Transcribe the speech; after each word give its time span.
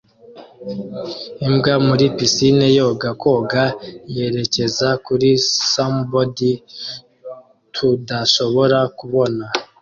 Imbwa 1.45 1.73
muri 1.87 2.05
pisine 2.17 2.65
yoga 2.77 3.09
koga 3.21 3.63
yerekeza 4.15 4.87
kuri 5.05 5.29
sombody 5.71 6.49
tudashobora 7.75 8.79
kubona 8.99 9.45